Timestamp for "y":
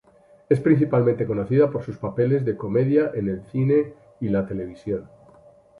4.19-4.29